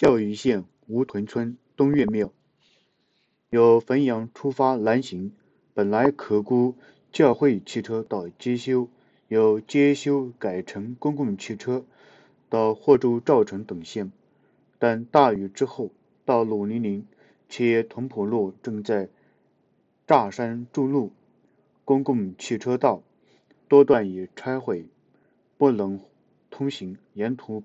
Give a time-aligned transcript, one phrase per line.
[0.00, 2.32] 孝义县梧屯村东岳庙，
[3.50, 5.32] 由汾阳出发南行，
[5.74, 6.76] 本来可供
[7.10, 8.88] 教会汽车到街修，
[9.26, 11.84] 由街修改成公共汽车
[12.48, 14.12] 到霍州赵城等县，
[14.78, 15.90] 但大雨之后，
[16.24, 17.02] 道路泥泞，
[17.48, 19.08] 且同蒲路正在
[20.06, 21.10] 炸山筑路，
[21.84, 23.02] 公共汽车道
[23.66, 24.86] 多段已拆毁，
[25.56, 25.98] 不能
[26.50, 27.64] 通行，沿途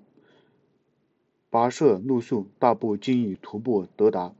[1.54, 4.34] 跋涉露宿，大部经已徒步得达。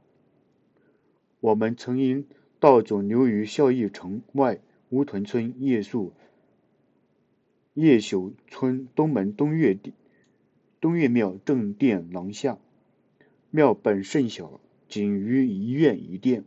[1.39, 2.27] 我们曾因
[2.59, 6.11] 道阻留于孝义城外乌屯村夜宿
[7.73, 9.79] 夜宿村东门东岳
[10.81, 12.57] 东岳庙正殿廊下。
[13.49, 14.59] 庙本甚小，
[14.89, 16.43] 仅于一院一殿。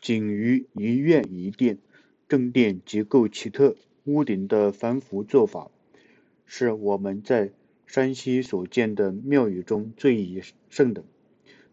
[0.00, 1.76] 仅于一院一殿，
[2.26, 5.70] 正殿结构奇特，屋顶的繁复做法，
[6.46, 7.52] 是我们在
[7.90, 11.02] 山西所见的庙宇中最以盛的。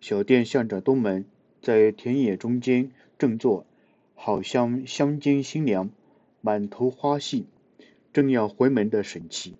[0.02, 1.26] 小殿向着东门，
[1.62, 3.68] 在田野中间正坐，
[4.16, 5.92] 好像乡间新娘，
[6.42, 7.46] 满头花戏，
[8.14, 9.58] 正要回门的神气。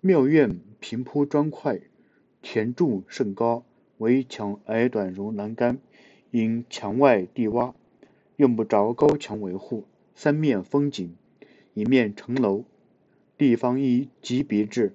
[0.00, 1.78] 庙院平铺砖块，
[2.42, 3.64] 田柱甚高，
[3.98, 5.78] 围墙矮短如栏杆，
[6.32, 7.72] 因墙外地洼。
[8.34, 9.84] 用不着高墙维护，
[10.16, 11.14] 三面封井，
[11.72, 12.64] 一面城楼，
[13.38, 14.92] 地方一级别制。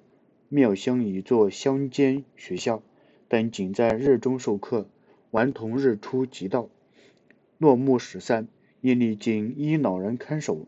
[0.52, 2.82] 庙乡一座乡间学校，
[3.28, 4.88] 但仅在日中授课，
[5.30, 6.68] 顽童日出即到，
[7.56, 8.48] 落幕时散。
[8.80, 10.66] 夜里仅一老人看守。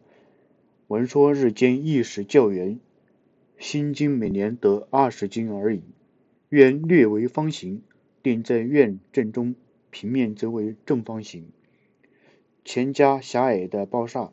[0.87, 2.79] 闻说日间一时教员，
[3.59, 5.83] 薪金每年得二十斤而已。
[6.49, 7.83] 院略为方形，
[8.23, 9.57] 殿在院正中，
[9.91, 11.49] 平面则为正方形。
[12.65, 14.31] 前加狭矮的抱厦，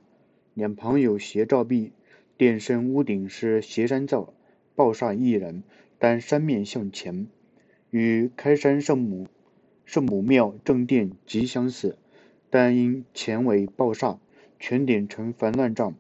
[0.54, 1.92] 两旁有斜照壁。
[2.38, 4.32] 殿身屋顶是斜山造，
[4.80, 5.62] 抱厦亦然，
[5.98, 7.28] 但山面向前，
[7.90, 9.28] 与开山圣母
[9.84, 11.98] 圣母庙正殿极相似，
[12.50, 14.20] 但因前为抱厦，
[14.58, 15.96] 全顶呈繁乱状，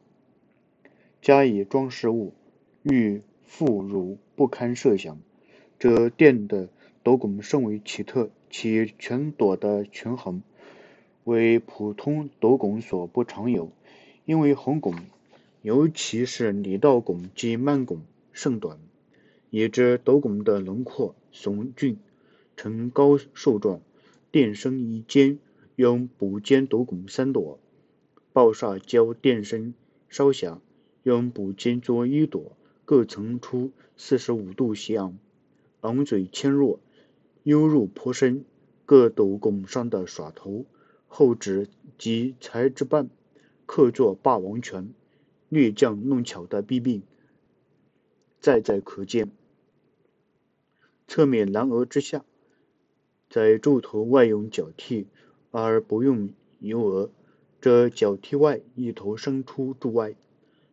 [1.22, 2.34] 加以装饰物，
[2.82, 5.20] 欲复如不堪设想。
[5.78, 6.70] 这殿的
[7.04, 10.42] 斗拱甚为奇特，其全朵的权衡。
[11.26, 13.74] 为普通斗拱所不常有，
[14.24, 14.96] 因为红拱，
[15.64, 18.00] 尤其是里道拱及慢拱
[18.42, 18.80] 甚短，
[19.50, 21.98] 以致斗拱的轮廓耸峻，
[22.56, 23.82] 呈高瘦状。
[24.32, 25.40] 殿身一尖，
[25.76, 27.60] 用补尖斗拱三朵；
[28.32, 29.74] 抱厦交殿身
[30.08, 30.62] 稍狭，
[31.04, 32.56] 用补尖作一朵，
[32.86, 35.20] 各层出四十五度斜昂，
[35.82, 36.80] 昂嘴纤弱，
[37.44, 38.46] 幽入颇深。
[38.86, 40.66] 各斗拱上的耍头。
[41.10, 41.68] 后指
[41.98, 43.10] 及才之半，
[43.66, 44.94] 刻作霸王拳，
[45.50, 47.04] 略将弄巧的弊病，
[48.40, 49.32] 在在可见。
[51.08, 52.24] 侧面蓝额之下，
[53.30, 55.08] 在柱头外用角替，
[55.52, 56.30] 而不用
[56.60, 57.12] 油额。
[57.62, 60.16] 这角替外一头伸出柱外，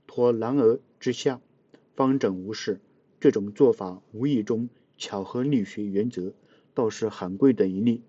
[0.06, 1.40] 托蓝额之下，
[1.94, 2.80] 方整无事。
[3.18, 4.68] 这种做法无意中
[4.98, 6.34] 巧合力学原则，
[6.74, 8.02] 倒是很贵的一例。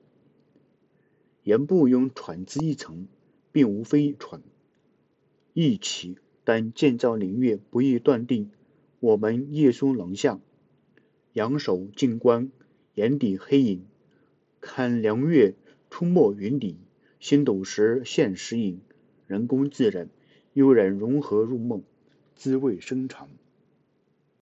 [1.43, 3.07] 檐部用喘字一层，
[3.51, 4.41] 并无非喘
[5.53, 8.51] 一起，但建造陵月不易断定。
[8.99, 10.39] 我们夜宿廊下，
[11.33, 12.51] 仰首静观
[12.95, 13.85] 眼底黑影，
[14.59, 15.53] 看凉月
[15.91, 16.77] 出没云底，
[17.19, 18.81] 星斗时现时影，
[19.27, 20.09] 人工自然，
[20.53, 21.83] 悠然融合入梦，
[22.35, 23.29] 滋味深长。